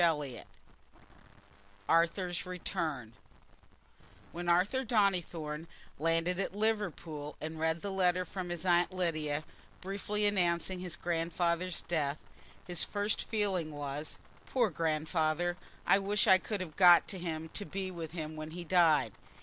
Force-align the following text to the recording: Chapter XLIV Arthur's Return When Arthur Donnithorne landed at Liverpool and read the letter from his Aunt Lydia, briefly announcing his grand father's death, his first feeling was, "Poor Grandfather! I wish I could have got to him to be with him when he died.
Chapter 0.01 0.23
XLIV 0.25 0.43
Arthur's 1.87 2.45
Return 2.47 3.13
When 4.31 4.49
Arthur 4.49 4.83
Donnithorne 4.83 5.67
landed 5.99 6.39
at 6.39 6.55
Liverpool 6.55 7.35
and 7.39 7.59
read 7.59 7.81
the 7.83 7.91
letter 7.91 8.25
from 8.25 8.49
his 8.49 8.65
Aunt 8.65 8.91
Lydia, 8.91 9.43
briefly 9.79 10.25
announcing 10.25 10.79
his 10.79 10.95
grand 10.95 11.33
father's 11.33 11.83
death, 11.83 12.17
his 12.65 12.83
first 12.83 13.27
feeling 13.29 13.73
was, 13.75 14.17
"Poor 14.47 14.71
Grandfather! 14.71 15.55
I 15.85 15.99
wish 15.99 16.25
I 16.25 16.39
could 16.39 16.61
have 16.61 16.75
got 16.77 17.07
to 17.09 17.19
him 17.19 17.49
to 17.49 17.63
be 17.63 17.91
with 17.91 18.13
him 18.13 18.35
when 18.35 18.49
he 18.49 18.63
died. 18.63 19.13